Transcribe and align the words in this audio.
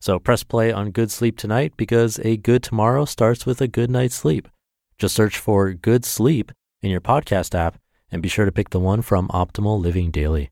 So 0.00 0.18
press 0.18 0.42
play 0.42 0.72
on 0.72 0.92
Good 0.92 1.10
Sleep 1.10 1.36
tonight 1.36 1.74
because 1.76 2.18
a 2.20 2.38
good 2.38 2.62
tomorrow 2.62 3.04
starts 3.04 3.44
with 3.44 3.60
a 3.60 3.68
good 3.68 3.90
night's 3.90 4.14
sleep. 4.14 4.48
Just 4.96 5.14
search 5.14 5.36
for 5.36 5.74
Good 5.74 6.06
Sleep 6.06 6.52
in 6.80 6.90
your 6.90 7.02
podcast 7.02 7.54
app 7.54 7.78
and 8.10 8.22
be 8.22 8.28
sure 8.28 8.46
to 8.46 8.52
pick 8.52 8.70
the 8.70 8.80
one 8.80 9.02
from 9.02 9.28
Optimal 9.28 9.78
Living 9.78 10.10
Daily. 10.10 10.50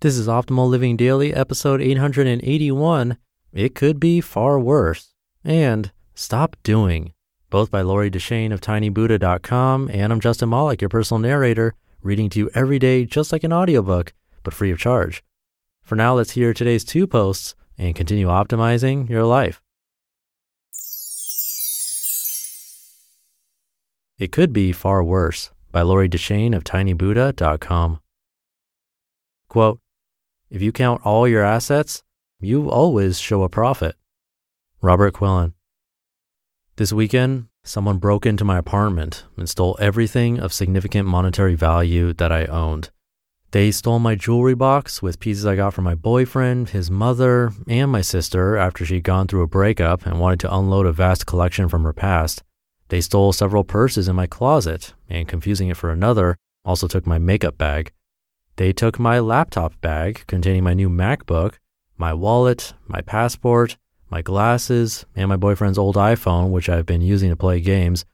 This 0.00 0.16
is 0.16 0.28
Optimal 0.28 0.66
Living 0.66 0.96
Daily, 0.96 1.34
episode 1.34 1.82
881. 1.82 3.18
It 3.52 3.74
could 3.74 4.00
be 4.00 4.22
far 4.22 4.58
worse. 4.58 5.12
And 5.44 5.92
Stop 6.14 6.56
Doing, 6.62 7.12
both 7.50 7.70
by 7.70 7.82
Lori 7.82 8.08
Deschene 8.08 8.52
of 8.52 8.62
tinybuddha.com. 8.62 9.90
And 9.92 10.10
I'm 10.10 10.20
Justin 10.20 10.48
Malik, 10.48 10.80
your 10.80 10.88
personal 10.88 11.18
narrator, 11.18 11.74
reading 12.02 12.30
to 12.30 12.38
you 12.38 12.50
every 12.54 12.78
day 12.78 13.04
just 13.04 13.30
like 13.30 13.44
an 13.44 13.52
audiobook, 13.52 14.14
but 14.42 14.54
free 14.54 14.70
of 14.70 14.78
charge. 14.78 15.22
For 15.82 15.96
now, 15.96 16.14
let's 16.14 16.30
hear 16.30 16.54
today's 16.54 16.84
two 16.84 17.06
posts 17.06 17.54
and 17.78 17.94
continue 17.94 18.26
optimizing 18.26 19.08
your 19.08 19.24
life. 19.24 19.62
It 24.18 24.32
Could 24.32 24.52
Be 24.52 24.72
Far 24.72 25.04
Worse 25.04 25.52
by 25.70 25.82
Lori 25.82 26.08
Deschene 26.08 26.54
of 26.54 26.64
tinybuddha.com. 26.64 28.00
Quote, 29.48 29.80
if 30.50 30.60
you 30.60 30.72
count 30.72 31.02
all 31.04 31.28
your 31.28 31.44
assets, 31.44 32.02
you 32.40 32.68
always 32.68 33.20
show 33.20 33.42
a 33.42 33.48
profit. 33.48 33.94
Robert 34.80 35.14
Quillen. 35.14 35.52
This 36.76 36.92
weekend, 36.92 37.46
someone 37.64 37.98
broke 37.98 38.26
into 38.26 38.44
my 38.44 38.58
apartment 38.58 39.24
and 39.36 39.48
stole 39.48 39.76
everything 39.80 40.38
of 40.38 40.52
significant 40.52 41.06
monetary 41.06 41.54
value 41.54 42.12
that 42.14 42.32
I 42.32 42.46
owned. 42.46 42.90
They 43.50 43.70
stole 43.70 43.98
my 43.98 44.14
jewelry 44.14 44.54
box 44.54 45.00
with 45.00 45.20
pieces 45.20 45.46
I 45.46 45.56
got 45.56 45.72
from 45.72 45.84
my 45.84 45.94
boyfriend, 45.94 46.68
his 46.68 46.90
mother, 46.90 47.52
and 47.66 47.90
my 47.90 48.02
sister 48.02 48.58
after 48.58 48.84
she'd 48.84 49.04
gone 49.04 49.26
through 49.26 49.40
a 49.40 49.46
breakup 49.46 50.04
and 50.04 50.20
wanted 50.20 50.40
to 50.40 50.54
unload 50.54 50.84
a 50.84 50.92
vast 50.92 51.24
collection 51.24 51.66
from 51.66 51.84
her 51.84 51.94
past. 51.94 52.42
They 52.88 53.00
stole 53.00 53.32
several 53.32 53.64
purses 53.64 54.06
in 54.06 54.16
my 54.16 54.26
closet 54.26 54.92
and, 55.08 55.26
confusing 55.26 55.68
it 55.68 55.78
for 55.78 55.90
another, 55.90 56.36
also 56.62 56.86
took 56.86 57.06
my 57.06 57.16
makeup 57.16 57.56
bag. 57.56 57.92
They 58.56 58.74
took 58.74 58.98
my 58.98 59.18
laptop 59.18 59.80
bag 59.80 60.24
containing 60.26 60.64
my 60.64 60.74
new 60.74 60.90
MacBook, 60.90 61.54
my 61.96 62.12
wallet, 62.12 62.74
my 62.86 63.00
passport, 63.00 63.78
my 64.10 64.20
glasses, 64.20 65.06
and 65.16 65.28
my 65.30 65.36
boyfriend's 65.36 65.78
old 65.78 65.96
iPhone, 65.96 66.50
which 66.50 66.68
I've 66.68 66.86
been 66.86 67.00
using 67.00 67.30
to 67.30 67.36
play 67.36 67.60
games. 67.60 68.04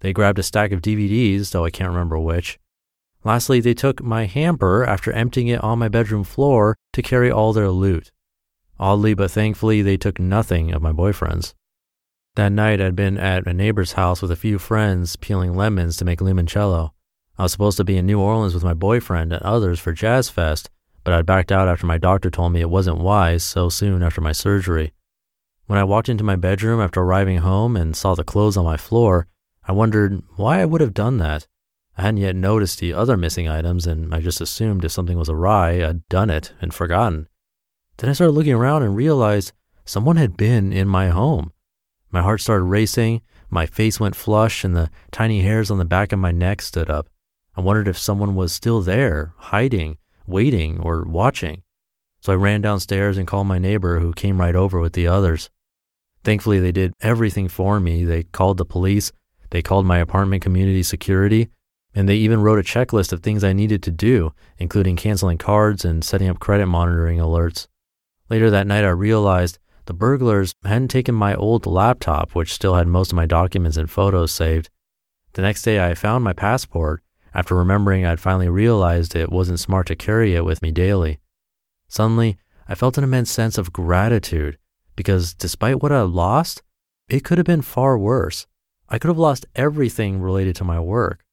They 0.00 0.12
grabbed 0.12 0.38
a 0.38 0.42
stack 0.42 0.72
of 0.72 0.82
DVDs, 0.82 1.50
though 1.50 1.64
I 1.64 1.70
can't 1.70 1.90
remember 1.90 2.18
which. 2.18 2.58
Lastly, 3.24 3.60
they 3.60 3.74
took 3.74 4.02
my 4.02 4.26
hamper 4.26 4.84
after 4.84 5.12
emptying 5.12 5.48
it 5.48 5.62
on 5.62 5.78
my 5.78 5.88
bedroom 5.88 6.24
floor 6.24 6.76
to 6.92 7.02
carry 7.02 7.30
all 7.30 7.52
their 7.52 7.70
loot. 7.70 8.10
Oddly 8.80 9.14
but 9.14 9.30
thankfully, 9.30 9.80
they 9.82 9.96
took 9.96 10.18
nothing 10.18 10.72
of 10.72 10.82
my 10.82 10.92
boyfriend's. 10.92 11.54
That 12.34 12.50
night, 12.50 12.80
I'd 12.80 12.96
been 12.96 13.18
at 13.18 13.46
a 13.46 13.52
neighbor's 13.52 13.92
house 13.92 14.22
with 14.22 14.30
a 14.30 14.36
few 14.36 14.58
friends 14.58 15.16
peeling 15.16 15.54
lemons 15.54 15.96
to 15.98 16.04
make 16.04 16.20
limoncello. 16.20 16.92
I 17.38 17.44
was 17.44 17.52
supposed 17.52 17.76
to 17.76 17.84
be 17.84 17.96
in 17.96 18.06
New 18.06 18.18
Orleans 18.18 18.54
with 18.54 18.64
my 18.64 18.74
boyfriend 18.74 19.32
and 19.32 19.42
others 19.42 19.78
for 19.78 19.92
Jazz 19.92 20.28
Fest, 20.28 20.70
but 21.04 21.14
I'd 21.14 21.26
backed 21.26 21.52
out 21.52 21.68
after 21.68 21.86
my 21.86 21.98
doctor 21.98 22.30
told 22.30 22.52
me 22.52 22.60
it 22.60 22.70
wasn't 22.70 22.98
wise 22.98 23.44
so 23.44 23.68
soon 23.68 24.02
after 24.02 24.20
my 24.20 24.32
surgery. 24.32 24.92
When 25.66 25.78
I 25.78 25.84
walked 25.84 26.08
into 26.08 26.24
my 26.24 26.36
bedroom 26.36 26.80
after 26.80 27.00
arriving 27.00 27.38
home 27.38 27.76
and 27.76 27.96
saw 27.96 28.14
the 28.14 28.24
clothes 28.24 28.56
on 28.56 28.64
my 28.64 28.76
floor, 28.76 29.26
I 29.64 29.72
wondered 29.72 30.22
why 30.36 30.60
I 30.60 30.64
would 30.64 30.80
have 30.80 30.94
done 30.94 31.18
that. 31.18 31.46
I 31.96 32.02
hadn't 32.02 32.18
yet 32.18 32.36
noticed 32.36 32.78
the 32.78 32.94
other 32.94 33.16
missing 33.16 33.48
items, 33.48 33.86
and 33.86 34.14
I 34.14 34.20
just 34.20 34.40
assumed 34.40 34.84
if 34.84 34.92
something 34.92 35.18
was 35.18 35.28
awry, 35.28 35.84
I'd 35.84 36.08
done 36.08 36.30
it 36.30 36.52
and 36.60 36.72
forgotten. 36.72 37.28
Then 37.98 38.08
I 38.08 38.14
started 38.14 38.32
looking 38.32 38.54
around 38.54 38.82
and 38.82 38.96
realized 38.96 39.52
someone 39.84 40.16
had 40.16 40.36
been 40.36 40.72
in 40.72 40.88
my 40.88 41.08
home. 41.08 41.52
My 42.10 42.22
heart 42.22 42.40
started 42.40 42.64
racing, 42.64 43.20
my 43.50 43.66
face 43.66 44.00
went 44.00 44.16
flush, 44.16 44.64
and 44.64 44.74
the 44.74 44.90
tiny 45.10 45.42
hairs 45.42 45.70
on 45.70 45.78
the 45.78 45.84
back 45.84 46.12
of 46.12 46.18
my 46.18 46.30
neck 46.30 46.62
stood 46.62 46.88
up. 46.88 47.08
I 47.54 47.60
wondered 47.60 47.88
if 47.88 47.98
someone 47.98 48.34
was 48.34 48.52
still 48.52 48.80
there, 48.80 49.34
hiding, 49.36 49.98
waiting, 50.26 50.80
or 50.80 51.04
watching. 51.04 51.62
So 52.20 52.32
I 52.32 52.36
ran 52.36 52.62
downstairs 52.62 53.18
and 53.18 53.26
called 53.26 53.46
my 53.46 53.58
neighbor, 53.58 53.98
who 53.98 54.12
came 54.12 54.40
right 54.40 54.54
over 54.54 54.80
with 54.80 54.94
the 54.94 55.06
others. 55.06 55.50
Thankfully, 56.24 56.60
they 56.60 56.72
did 56.72 56.94
everything 57.00 57.48
for 57.48 57.80
me. 57.80 58.04
They 58.04 58.22
called 58.22 58.56
the 58.56 58.64
police, 58.64 59.12
they 59.50 59.60
called 59.60 59.84
my 59.84 59.98
apartment 59.98 60.42
community 60.42 60.82
security, 60.82 61.50
and 61.94 62.08
they 62.08 62.16
even 62.16 62.40
wrote 62.40 62.58
a 62.58 62.62
checklist 62.62 63.12
of 63.12 63.20
things 63.20 63.44
I 63.44 63.52
needed 63.52 63.82
to 63.84 63.90
do, 63.90 64.32
including 64.58 64.96
canceling 64.96 65.38
cards 65.38 65.84
and 65.84 66.04
setting 66.04 66.28
up 66.28 66.40
credit 66.40 66.66
monitoring 66.66 67.18
alerts. 67.18 67.66
Later 68.30 68.50
that 68.50 68.66
night, 68.66 68.84
I 68.84 68.90
realized 68.90 69.58
the 69.86 69.92
burglars 69.92 70.54
hadn't 70.64 70.88
taken 70.88 71.14
my 71.14 71.34
old 71.34 71.66
laptop, 71.66 72.34
which 72.34 72.52
still 72.52 72.74
had 72.76 72.86
most 72.86 73.12
of 73.12 73.16
my 73.16 73.26
documents 73.26 73.76
and 73.76 73.90
photos 73.90 74.32
saved. 74.32 74.70
The 75.34 75.42
next 75.42 75.62
day, 75.62 75.84
I 75.84 75.94
found 75.94 76.24
my 76.24 76.32
passport 76.32 77.02
after 77.34 77.54
remembering 77.54 78.04
I'd 78.04 78.20
finally 78.20 78.48
realized 78.48 79.14
it 79.14 79.32
wasn't 79.32 79.60
smart 79.60 79.86
to 79.88 79.96
carry 79.96 80.34
it 80.34 80.44
with 80.44 80.62
me 80.62 80.70
daily. 80.70 81.18
Suddenly, 81.88 82.38
I 82.68 82.74
felt 82.74 82.96
an 82.96 83.04
immense 83.04 83.30
sense 83.30 83.58
of 83.58 83.72
gratitude 83.72 84.58
because 84.96 85.34
despite 85.34 85.82
what 85.82 85.92
I 85.92 86.02
lost, 86.02 86.62
it 87.08 87.24
could 87.24 87.38
have 87.38 87.46
been 87.46 87.62
far 87.62 87.98
worse. 87.98 88.46
I 88.88 88.98
could 88.98 89.08
have 89.08 89.18
lost 89.18 89.46
everything 89.54 90.20
related 90.20 90.54
to 90.56 90.64
my 90.64 90.78
work. 90.78 91.24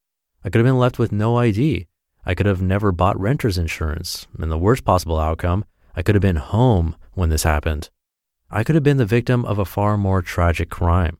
I 0.43 0.49
could 0.49 0.59
have 0.59 0.65
been 0.65 0.79
left 0.79 0.99
with 0.99 1.11
no 1.11 1.37
ID. 1.37 1.87
I 2.25 2.33
could 2.33 2.45
have 2.45 2.61
never 2.61 2.91
bought 2.91 3.19
renter's 3.19 3.57
insurance. 3.57 4.27
And 4.37 4.51
the 4.51 4.57
worst 4.57 4.85
possible 4.85 5.19
outcome, 5.19 5.65
I 5.95 6.01
could 6.01 6.15
have 6.15 6.21
been 6.21 6.37
home 6.37 6.95
when 7.13 7.29
this 7.29 7.43
happened. 7.43 7.89
I 8.49 8.63
could 8.63 8.75
have 8.75 8.83
been 8.83 8.97
the 8.97 9.05
victim 9.05 9.45
of 9.45 9.59
a 9.59 9.65
far 9.65 9.97
more 9.97 10.21
tragic 10.21 10.69
crime. 10.69 11.17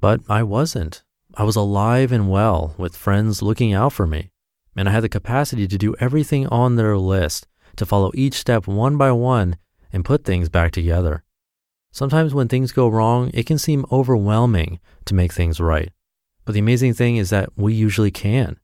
But 0.00 0.20
I 0.28 0.42
wasn't. 0.42 1.02
I 1.34 1.44
was 1.44 1.56
alive 1.56 2.12
and 2.12 2.30
well 2.30 2.74
with 2.76 2.96
friends 2.96 3.40
looking 3.40 3.72
out 3.72 3.92
for 3.92 4.06
me. 4.06 4.30
And 4.76 4.88
I 4.88 4.92
had 4.92 5.02
the 5.02 5.08
capacity 5.08 5.66
to 5.66 5.78
do 5.78 5.94
everything 5.98 6.46
on 6.48 6.76
their 6.76 6.96
list, 6.98 7.46
to 7.76 7.86
follow 7.86 8.10
each 8.14 8.34
step 8.34 8.66
one 8.66 8.96
by 8.96 9.12
one 9.12 9.56
and 9.92 10.04
put 10.04 10.24
things 10.24 10.48
back 10.48 10.72
together. 10.72 11.22
Sometimes 11.90 12.32
when 12.32 12.48
things 12.48 12.72
go 12.72 12.88
wrong, 12.88 13.30
it 13.34 13.46
can 13.46 13.58
seem 13.58 13.84
overwhelming 13.92 14.80
to 15.04 15.14
make 15.14 15.32
things 15.32 15.60
right. 15.60 15.92
But 16.44 16.52
the 16.52 16.60
amazing 16.60 16.94
thing 16.94 17.16
is 17.16 17.30
that 17.30 17.50
we 17.56 17.74
usually 17.74 18.10
can. 18.10 18.58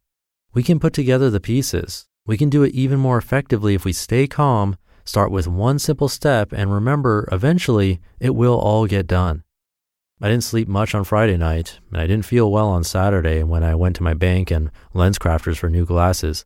We 0.52 0.62
can 0.62 0.80
put 0.80 0.92
together 0.92 1.30
the 1.30 1.40
pieces. 1.40 2.06
We 2.26 2.36
can 2.36 2.50
do 2.50 2.62
it 2.62 2.74
even 2.74 2.98
more 2.98 3.18
effectively 3.18 3.74
if 3.74 3.84
we 3.84 3.92
stay 3.92 4.26
calm, 4.26 4.76
start 5.04 5.30
with 5.30 5.46
one 5.46 5.78
simple 5.78 6.08
step, 6.08 6.52
and 6.52 6.72
remember 6.72 7.28
eventually 7.30 8.00
it 8.20 8.34
will 8.34 8.58
all 8.58 8.86
get 8.86 9.06
done. 9.06 9.44
I 10.20 10.28
didn't 10.28 10.44
sleep 10.44 10.66
much 10.66 10.94
on 10.94 11.04
Friday 11.04 11.36
night, 11.36 11.78
and 11.90 12.00
I 12.00 12.06
didn't 12.06 12.26
feel 12.26 12.50
well 12.50 12.68
on 12.68 12.82
Saturday 12.82 13.44
when 13.44 13.62
I 13.62 13.76
went 13.76 13.96
to 13.96 14.02
my 14.02 14.14
bank 14.14 14.50
and 14.50 14.70
LensCrafters 14.94 15.58
for 15.58 15.70
new 15.70 15.86
glasses. 15.86 16.44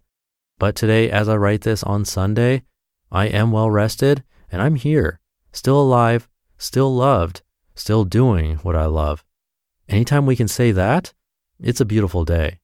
But 0.58 0.76
today, 0.76 1.11
as 1.11 1.28
I 1.28 1.37
write 1.37 1.62
this 1.62 1.82
on 1.82 2.05
Sunday, 2.05 2.64
I 3.11 3.26
am 3.26 3.50
well 3.50 3.70
rested 3.70 4.23
and 4.52 4.61
I'm 4.61 4.75
here, 4.75 5.19
still 5.50 5.81
alive, 5.81 6.28
still 6.58 6.94
loved, 6.94 7.43
still 7.75 8.05
doing 8.05 8.56
what 8.58 8.76
I 8.76 8.85
love. 8.85 9.25
Anytime 9.88 10.26
we 10.26 10.37
can 10.37 10.49
say 10.49 10.70
that, 10.73 11.14
it's 11.62 11.81
a 11.81 11.85
beautiful 11.85 12.25
day. 12.25 12.59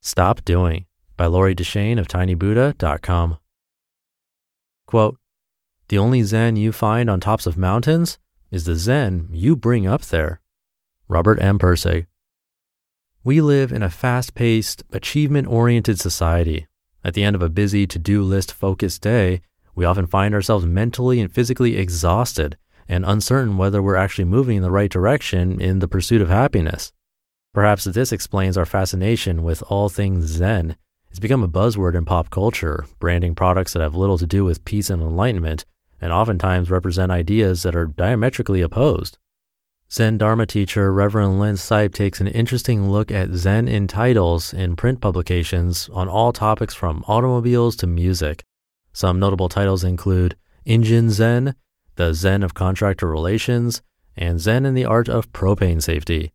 Stop 0.00 0.44
Doing 0.44 0.86
by 1.16 1.26
Lori 1.26 1.54
Deschene 1.54 1.98
of 1.98 2.06
tinybuddha.com. 2.06 3.38
Quote, 4.86 5.18
the 5.88 5.98
only 5.98 6.22
Zen 6.22 6.56
you 6.56 6.72
find 6.72 7.08
on 7.08 7.20
tops 7.20 7.46
of 7.46 7.56
mountains 7.56 8.18
is 8.50 8.64
the 8.64 8.76
Zen 8.76 9.28
you 9.30 9.56
bring 9.56 9.86
up 9.86 10.02
there. 10.02 10.40
Robert 11.08 11.40
M. 11.40 11.58
Pirsig. 11.58 12.06
We 13.24 13.40
live 13.40 13.72
in 13.72 13.82
a 13.82 13.90
fast 13.90 14.34
paced, 14.34 14.82
achievement 14.90 15.48
oriented 15.48 16.00
society. 16.00 16.66
At 17.04 17.14
the 17.14 17.24
end 17.24 17.36
of 17.36 17.42
a 17.42 17.48
busy 17.48 17.86
to 17.86 17.98
do 17.98 18.22
list 18.22 18.52
focused 18.52 19.02
day, 19.02 19.42
we 19.74 19.84
often 19.84 20.06
find 20.06 20.34
ourselves 20.34 20.66
mentally 20.66 21.20
and 21.20 21.32
physically 21.32 21.76
exhausted 21.76 22.56
and 22.88 23.04
uncertain 23.04 23.56
whether 23.56 23.82
we're 23.82 23.96
actually 23.96 24.24
moving 24.24 24.56
in 24.58 24.62
the 24.62 24.70
right 24.70 24.90
direction 24.90 25.60
in 25.60 25.78
the 25.78 25.88
pursuit 25.88 26.20
of 26.20 26.28
happiness. 26.28 26.92
Perhaps 27.54 27.84
this 27.84 28.12
explains 28.12 28.56
our 28.56 28.64
fascination 28.64 29.42
with 29.42 29.62
all 29.68 29.88
things 29.88 30.26
Zen. 30.26 30.76
It's 31.10 31.18
become 31.18 31.42
a 31.42 31.48
buzzword 31.48 31.94
in 31.94 32.06
pop 32.06 32.30
culture, 32.30 32.86
branding 32.98 33.34
products 33.34 33.74
that 33.74 33.82
have 33.82 33.94
little 33.94 34.16
to 34.16 34.26
do 34.26 34.44
with 34.44 34.64
peace 34.64 34.88
and 34.88 35.02
enlightenment, 35.02 35.66
and 36.00 36.12
oftentimes 36.12 36.70
represent 36.70 37.12
ideas 37.12 37.62
that 37.62 37.76
are 37.76 37.86
diametrically 37.86 38.62
opposed. 38.62 39.18
Zen 39.92 40.16
Dharma 40.16 40.46
teacher 40.46 40.90
Reverend 40.90 41.38
Lynn 41.38 41.56
Sipe 41.56 41.92
takes 41.92 42.18
an 42.22 42.28
interesting 42.28 42.90
look 42.90 43.10
at 43.10 43.32
Zen 43.32 43.68
in 43.68 43.86
titles 43.86 44.54
in 44.54 44.74
print 44.74 45.02
publications 45.02 45.90
on 45.92 46.08
all 46.08 46.32
topics 46.32 46.72
from 46.72 47.04
automobiles 47.06 47.76
to 47.76 47.86
music. 47.86 48.42
Some 48.94 49.18
notable 49.18 49.50
titles 49.50 49.84
include 49.84 50.34
Engine 50.64 51.10
Zen, 51.10 51.54
The 51.96 52.14
Zen 52.14 52.42
of 52.42 52.54
Contractor 52.54 53.08
Relations, 53.08 53.82
and 54.16 54.40
Zen 54.40 54.66
in 54.66 54.74
the 54.74 54.84
Art 54.84 55.08
of 55.08 55.32
Propane 55.32 55.82
Safety. 55.82 56.32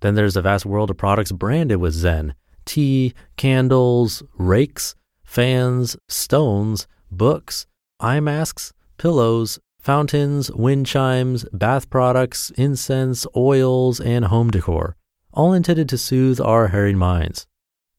Then 0.00 0.14
there's 0.14 0.36
a 0.36 0.42
vast 0.42 0.66
world 0.66 0.90
of 0.90 0.96
products 0.96 1.32
branded 1.32 1.78
with 1.78 1.94
Zen 1.94 2.34
tea, 2.64 3.12
candles, 3.36 4.22
rakes, 4.38 4.94
fans, 5.22 5.96
stones, 6.08 6.86
books, 7.10 7.66
eye 8.00 8.20
masks, 8.20 8.72
pillows, 8.96 9.58
fountains, 9.78 10.50
wind 10.52 10.86
chimes, 10.86 11.44
bath 11.52 11.90
products, 11.90 12.50
incense, 12.56 13.26
oils, 13.36 14.00
and 14.00 14.26
home 14.26 14.50
decor, 14.50 14.96
all 15.32 15.52
intended 15.52 15.88
to 15.88 15.98
soothe 15.98 16.40
our 16.40 16.68
harried 16.68 16.96
minds. 16.96 17.46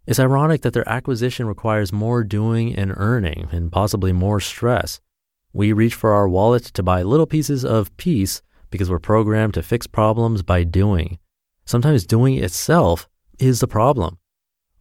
It's 0.08 0.20
ironic 0.20 0.62
that 0.62 0.74
their 0.74 0.88
acquisition 0.88 1.48
requires 1.48 1.94
more 1.94 2.24
doing 2.24 2.76
and 2.76 2.94
earning 2.96 3.48
and 3.52 3.72
possibly 3.72 4.12
more 4.12 4.40
stress. 4.40 5.00
We 5.56 5.72
reach 5.72 5.96
for 5.96 6.12
our 6.12 6.28
wallet 6.28 6.64
to 6.74 6.84
buy 6.84 7.02
little 7.02 7.26
pieces 7.26 7.64
of 7.64 7.96
peace 7.96 8.42
because 8.72 8.90
we're 8.90 9.00
programmed 9.00 9.54
to 9.54 9.64
fix 9.64 9.88
problems 9.88 10.44
by 10.44 10.66
doing. 10.66 11.18
Sometimes 11.64 12.06
doing 12.06 12.36
itself 12.44 13.08
is 13.40 13.62
the 13.62 13.68
problem. 13.68 14.18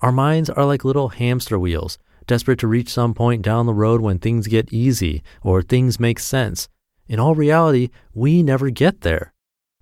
Our 0.01 0.11
minds 0.11 0.51
are 0.51 0.65
like 0.65 0.85
little 0.85 1.11
hamster 1.11 1.61
wheels, 1.61 1.97
desperate 2.27 2.59
to 2.59 2.67
reach 2.67 2.89
some 2.89 3.15
point 3.15 3.41
down 3.41 3.67
the 3.67 3.73
road 3.73 4.01
when 4.01 4.19
things 4.19 4.49
get 4.49 4.73
easy 4.73 5.23
or 5.45 5.63
things 5.63 6.01
make 6.01 6.19
sense. 6.19 6.69
In 7.07 7.21
all 7.21 7.37
reality, 7.37 7.91
we 8.13 8.43
never 8.43 8.69
get 8.71 9.03
there. 9.03 9.33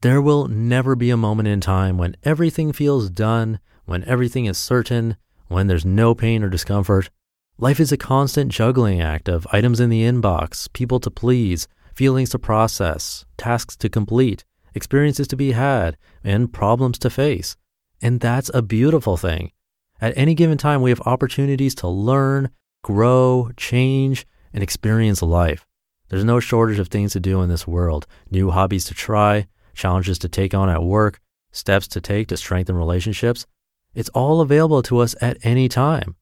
There 0.03 0.21
will 0.21 0.47
never 0.47 0.95
be 0.95 1.09
a 1.09 1.17
moment 1.17 1.49
in 1.49 1.63
time 1.63 1.97
when 1.97 2.17
everything 2.23 2.71
feels 2.71 3.09
done, 3.09 3.61
when 3.87 4.05
everything 4.05 4.45
is 4.45 4.59
certain, 4.59 5.17
when 5.49 5.69
there's 5.69 5.87
no 5.87 6.15
pain 6.15 6.43
or 6.43 6.51
discomfort. 6.51 7.09
Life 7.59 7.81
is 7.81 7.93
a 7.93 7.97
constant 7.97 8.51
juggling 8.51 9.01
act 9.01 9.29
of 9.29 9.47
items 9.53 9.79
in 9.79 9.91
the 9.91 10.03
inbox, 10.03 10.73
people 10.73 10.99
to 11.01 11.11
please, 11.11 11.69
feelings 11.95 12.31
to 12.31 12.39
process, 12.39 13.25
tasks 13.37 13.77
to 13.77 13.89
complete, 13.89 14.45
experiences 14.75 15.29
to 15.29 15.37
be 15.37 15.53
had, 15.53 15.97
and 16.25 16.53
problems 16.53 16.99
to 17.01 17.11
face. 17.11 17.57
And 18.01 18.21
that's 18.21 18.51
a 18.55 18.63
beautiful 18.63 19.17
thing. 19.17 19.53
At 20.01 20.17
any 20.17 20.35
given 20.35 20.59
time, 20.59 20.83
we 20.83 20.91
have 20.91 21.03
opportunities 21.03 21.75
to 21.77 21.89
learn, 21.89 22.51
grow, 22.83 23.51
change, 23.57 24.27
and 24.53 24.63
experience 24.63 25.23
life. 25.23 25.67
There's 26.09 26.25
no 26.25 26.41
shortage 26.41 26.79
of 26.79 26.89
things 26.89 27.13
to 27.13 27.21
do 27.21 27.43
in 27.43 27.49
this 27.49 27.67
world 27.67 28.07
new 28.31 28.51
hobbies 28.51 28.87
to 28.87 28.95
try, 28.95 29.47
challenges 29.75 30.19
to 30.21 30.29
take 30.29 30.55
on 30.55 30.69
at 30.69 30.83
work, 30.83 31.21
steps 31.53 31.87
to 31.89 32.01
take 32.01 32.29
to 32.29 32.37
strengthen 32.37 32.77
relationships. 32.77 33.47
It's 33.95 34.09
all 34.09 34.41
available 34.41 34.83
to 34.85 34.99
us 34.99 35.15
at 35.21 35.37
any 35.43 35.69
time. 35.69 36.17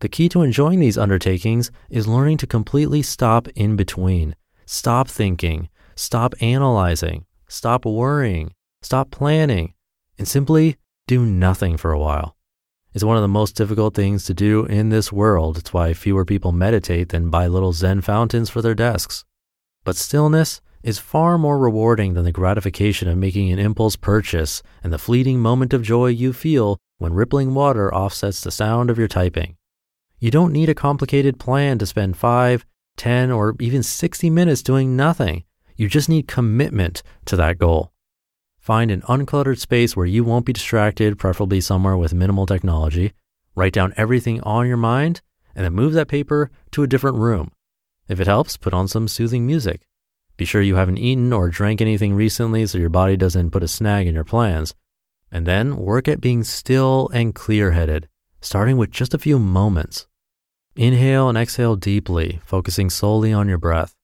The 0.00 0.08
key 0.08 0.30
to 0.30 0.42
enjoying 0.42 0.80
these 0.80 0.96
undertakings 0.96 1.70
is 1.90 2.08
learning 2.08 2.38
to 2.38 2.46
completely 2.46 3.02
stop 3.02 3.48
in 3.48 3.76
between. 3.76 4.34
Stop 4.64 5.08
thinking, 5.08 5.68
stop 5.94 6.34
analyzing, 6.40 7.26
stop 7.48 7.84
worrying, 7.84 8.54
stop 8.80 9.10
planning, 9.10 9.74
and 10.18 10.26
simply 10.26 10.76
do 11.06 11.26
nothing 11.26 11.76
for 11.76 11.92
a 11.92 11.98
while. 11.98 12.34
It's 12.94 13.04
one 13.04 13.16
of 13.16 13.22
the 13.22 13.28
most 13.28 13.56
difficult 13.56 13.94
things 13.94 14.24
to 14.24 14.34
do 14.34 14.64
in 14.64 14.88
this 14.88 15.12
world. 15.12 15.58
It's 15.58 15.74
why 15.74 15.92
fewer 15.92 16.24
people 16.24 16.50
meditate 16.50 17.10
than 17.10 17.28
buy 17.28 17.46
little 17.46 17.74
Zen 17.74 18.00
fountains 18.00 18.48
for 18.48 18.62
their 18.62 18.74
desks. 18.74 19.24
But 19.84 19.96
stillness 19.96 20.62
is 20.82 20.98
far 20.98 21.36
more 21.36 21.58
rewarding 21.58 22.14
than 22.14 22.24
the 22.24 22.32
gratification 22.32 23.06
of 23.06 23.18
making 23.18 23.52
an 23.52 23.58
impulse 23.58 23.96
purchase 23.96 24.62
and 24.82 24.94
the 24.94 24.98
fleeting 24.98 25.40
moment 25.40 25.74
of 25.74 25.82
joy 25.82 26.06
you 26.06 26.32
feel 26.32 26.78
when 26.96 27.12
rippling 27.12 27.52
water 27.52 27.94
offsets 27.94 28.40
the 28.40 28.50
sound 28.50 28.88
of 28.88 28.98
your 28.98 29.08
typing. 29.08 29.56
You 30.20 30.30
don't 30.30 30.52
need 30.52 30.68
a 30.68 30.74
complicated 30.74 31.40
plan 31.40 31.78
to 31.78 31.86
spend 31.86 32.18
5, 32.18 32.66
10, 32.98 33.30
or 33.30 33.56
even 33.58 33.82
60 33.82 34.28
minutes 34.28 34.62
doing 34.62 34.94
nothing. 34.94 35.44
You 35.76 35.88
just 35.88 36.10
need 36.10 36.28
commitment 36.28 37.02
to 37.24 37.36
that 37.36 37.56
goal. 37.56 37.94
Find 38.58 38.90
an 38.90 39.00
uncluttered 39.02 39.58
space 39.58 39.96
where 39.96 40.04
you 40.04 40.22
won't 40.22 40.44
be 40.44 40.52
distracted, 40.52 41.18
preferably 41.18 41.62
somewhere 41.62 41.96
with 41.96 42.12
minimal 42.12 42.44
technology. 42.44 43.14
Write 43.54 43.72
down 43.72 43.94
everything 43.96 44.42
on 44.42 44.68
your 44.68 44.76
mind 44.76 45.22
and 45.54 45.64
then 45.64 45.72
move 45.72 45.94
that 45.94 46.08
paper 46.08 46.50
to 46.72 46.82
a 46.82 46.86
different 46.86 47.16
room. 47.16 47.50
If 48.06 48.20
it 48.20 48.26
helps, 48.26 48.58
put 48.58 48.74
on 48.74 48.88
some 48.88 49.08
soothing 49.08 49.46
music. 49.46 49.86
Be 50.36 50.44
sure 50.44 50.60
you 50.60 50.74
haven't 50.74 50.98
eaten 50.98 51.32
or 51.32 51.48
drank 51.48 51.80
anything 51.80 52.12
recently 52.12 52.66
so 52.66 52.76
your 52.76 52.90
body 52.90 53.16
doesn't 53.16 53.52
put 53.52 53.62
a 53.62 53.68
snag 53.68 54.06
in 54.06 54.14
your 54.14 54.24
plans. 54.24 54.74
And 55.32 55.46
then 55.46 55.78
work 55.78 56.08
at 56.08 56.20
being 56.20 56.44
still 56.44 57.08
and 57.14 57.34
clear 57.34 57.70
headed, 57.70 58.06
starting 58.42 58.76
with 58.76 58.90
just 58.90 59.14
a 59.14 59.18
few 59.18 59.38
moments. 59.38 60.06
Inhale 60.80 61.28
and 61.28 61.36
exhale 61.36 61.76
deeply, 61.76 62.40
focusing 62.46 62.88
solely 62.88 63.34
on 63.34 63.46
your 63.46 63.58
breath. 63.58 63.94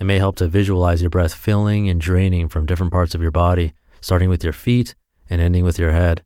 It 0.00 0.04
may 0.04 0.18
help 0.18 0.34
to 0.38 0.48
visualize 0.48 1.00
your 1.00 1.08
breath 1.08 1.32
filling 1.32 1.88
and 1.88 2.00
draining 2.00 2.48
from 2.48 2.66
different 2.66 2.90
parts 2.90 3.14
of 3.14 3.22
your 3.22 3.30
body, 3.30 3.72
starting 4.00 4.28
with 4.28 4.42
your 4.42 4.52
feet 4.52 4.96
and 5.30 5.40
ending 5.40 5.62
with 5.62 5.78
your 5.78 5.92
head. 5.92 6.24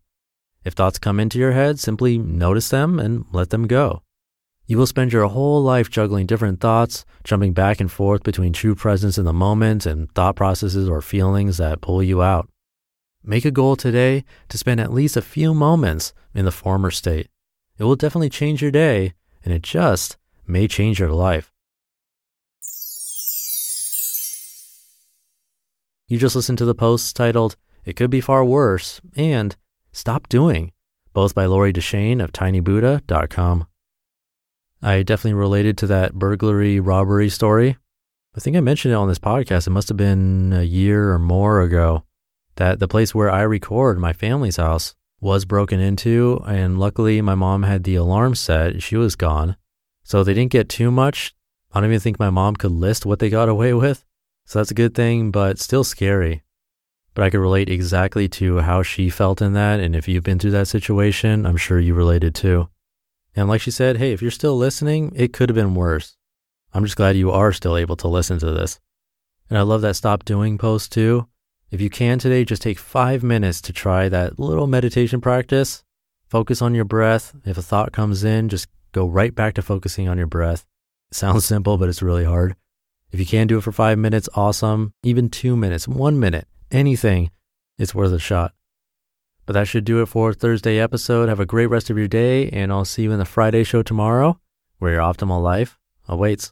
If 0.64 0.72
thoughts 0.72 0.98
come 0.98 1.20
into 1.20 1.38
your 1.38 1.52
head, 1.52 1.78
simply 1.78 2.16
notice 2.16 2.70
them 2.70 2.98
and 2.98 3.26
let 3.32 3.50
them 3.50 3.66
go. 3.66 4.00
You 4.64 4.78
will 4.78 4.86
spend 4.86 5.12
your 5.12 5.26
whole 5.26 5.62
life 5.62 5.90
juggling 5.90 6.24
different 6.24 6.62
thoughts, 6.62 7.04
jumping 7.22 7.52
back 7.52 7.78
and 7.78 7.92
forth 7.92 8.22
between 8.22 8.54
true 8.54 8.74
presence 8.74 9.18
in 9.18 9.26
the 9.26 9.34
moment 9.34 9.84
and 9.84 10.10
thought 10.14 10.36
processes 10.36 10.88
or 10.88 11.02
feelings 11.02 11.58
that 11.58 11.82
pull 11.82 12.02
you 12.02 12.22
out. 12.22 12.48
Make 13.22 13.44
a 13.44 13.50
goal 13.50 13.76
today 13.76 14.24
to 14.48 14.56
spend 14.56 14.80
at 14.80 14.90
least 14.90 15.18
a 15.18 15.20
few 15.20 15.52
moments 15.52 16.14
in 16.34 16.46
the 16.46 16.50
former 16.50 16.90
state. 16.90 17.28
It 17.76 17.84
will 17.84 17.94
definitely 17.94 18.30
change 18.30 18.62
your 18.62 18.70
day, 18.70 19.12
and 19.48 19.56
it 19.56 19.62
just 19.62 20.18
may 20.46 20.68
change 20.68 21.00
your 21.00 21.10
life. 21.10 21.54
You 26.06 26.18
just 26.18 26.36
listened 26.36 26.58
to 26.58 26.66
the 26.66 26.74
posts 26.74 27.14
titled, 27.14 27.56
It 27.86 27.96
Could 27.96 28.10
Be 28.10 28.20
Far 28.20 28.44
Worse 28.44 29.00
and 29.16 29.56
Stop 29.90 30.28
Doing, 30.28 30.72
both 31.14 31.34
by 31.34 31.46
Lori 31.46 31.72
Deschene 31.72 32.22
of 32.22 32.30
tinybuddha.com. 32.30 33.66
I 34.82 35.02
definitely 35.02 35.32
related 35.32 35.78
to 35.78 35.86
that 35.86 36.12
burglary 36.12 36.78
robbery 36.78 37.30
story. 37.30 37.78
I 38.36 38.40
think 38.40 38.54
I 38.54 38.60
mentioned 38.60 38.92
it 38.92 38.98
on 38.98 39.08
this 39.08 39.18
podcast. 39.18 39.66
It 39.66 39.70
must 39.70 39.88
have 39.88 39.96
been 39.96 40.52
a 40.52 40.62
year 40.62 41.10
or 41.10 41.18
more 41.18 41.62
ago 41.62 42.04
that 42.56 42.80
the 42.80 42.88
place 42.88 43.14
where 43.14 43.30
I 43.30 43.40
record, 43.42 43.98
my 43.98 44.12
family's 44.12 44.58
house, 44.58 44.94
was 45.20 45.44
broken 45.44 45.80
into. 45.80 46.42
And 46.46 46.78
luckily, 46.78 47.20
my 47.20 47.34
mom 47.34 47.62
had 47.62 47.84
the 47.84 47.96
alarm 47.96 48.34
set. 48.34 48.82
She 48.82 48.96
was 48.96 49.16
gone. 49.16 49.56
So 50.02 50.24
they 50.24 50.34
didn't 50.34 50.52
get 50.52 50.68
too 50.68 50.90
much. 50.90 51.34
I 51.72 51.80
don't 51.80 51.90
even 51.90 52.00
think 52.00 52.18
my 52.18 52.30
mom 52.30 52.56
could 52.56 52.72
list 52.72 53.04
what 53.04 53.18
they 53.18 53.30
got 53.30 53.48
away 53.54 53.74
with. 53.74 54.04
So 54.44 54.58
that's 54.58 54.70
a 54.70 54.74
good 54.74 54.94
thing, 54.94 55.30
but 55.30 55.58
still 55.58 55.84
scary. 55.84 56.42
But 57.14 57.24
I 57.24 57.30
could 57.30 57.40
relate 57.40 57.68
exactly 57.68 58.28
to 58.28 58.58
how 58.58 58.82
she 58.82 59.10
felt 59.10 59.42
in 59.42 59.52
that. 59.54 59.80
And 59.80 59.94
if 59.94 60.08
you've 60.08 60.24
been 60.24 60.38
through 60.38 60.52
that 60.52 60.68
situation, 60.68 61.44
I'm 61.44 61.56
sure 61.56 61.78
you 61.80 61.94
related 61.94 62.34
too. 62.34 62.68
And 63.36 63.48
like 63.48 63.60
she 63.60 63.70
said, 63.70 63.98
hey, 63.98 64.12
if 64.12 64.22
you're 64.22 64.30
still 64.30 64.56
listening, 64.56 65.12
it 65.14 65.32
could 65.32 65.48
have 65.48 65.54
been 65.54 65.74
worse. 65.74 66.16
I'm 66.72 66.84
just 66.84 66.96
glad 66.96 67.16
you 67.16 67.30
are 67.30 67.52
still 67.52 67.76
able 67.76 67.96
to 67.96 68.08
listen 68.08 68.38
to 68.38 68.50
this. 68.52 68.80
And 69.50 69.58
I 69.58 69.62
love 69.62 69.80
that 69.82 69.96
stop 69.96 70.24
doing 70.24 70.58
post 70.58 70.92
too. 70.92 71.28
If 71.70 71.82
you 71.82 71.90
can 71.90 72.18
today, 72.18 72.44
just 72.44 72.62
take 72.62 72.78
five 72.78 73.22
minutes 73.22 73.60
to 73.62 73.72
try 73.74 74.08
that 74.08 74.38
little 74.38 74.66
meditation 74.66 75.20
practice. 75.20 75.84
Focus 76.26 76.62
on 76.62 76.74
your 76.74 76.86
breath. 76.86 77.34
If 77.44 77.58
a 77.58 77.62
thought 77.62 77.92
comes 77.92 78.24
in, 78.24 78.48
just 78.48 78.68
go 78.92 79.06
right 79.06 79.34
back 79.34 79.54
to 79.54 79.62
focusing 79.62 80.08
on 80.08 80.16
your 80.16 80.26
breath. 80.26 80.64
It 81.10 81.16
sounds 81.16 81.44
simple, 81.52 81.76
but 81.76 81.90
it's 81.90 82.02
really 82.02 82.24
hard. 82.24 82.56
If 83.10 83.20
you 83.20 83.26
can 83.26 83.46
do 83.46 83.58
it 83.58 83.62
for 83.62 83.72
five 83.72 83.98
minutes, 83.98 84.28
awesome. 84.34 84.92
Even 85.02 85.28
two 85.28 85.56
minutes, 85.56 85.86
one 85.86 86.18
minute, 86.18 86.46
anything, 86.70 87.30
it's 87.78 87.94
worth 87.94 88.12
a 88.12 88.18
shot. 88.18 88.52
But 89.44 89.52
that 89.54 89.68
should 89.68 89.84
do 89.84 90.02
it 90.02 90.06
for 90.06 90.32
Thursday 90.32 90.78
episode. 90.78 91.28
Have 91.28 91.40
a 91.40 91.46
great 91.46 91.66
rest 91.66 91.88
of 91.90 91.96
your 91.96 92.08
day, 92.08 92.50
and 92.50 92.70
I'll 92.70 92.84
see 92.84 93.02
you 93.02 93.12
in 93.12 93.18
the 93.18 93.24
Friday 93.24 93.64
show 93.64 93.82
tomorrow, 93.82 94.38
where 94.78 94.92
your 94.92 95.02
optimal 95.02 95.42
life 95.42 95.78
awaits. 96.06 96.46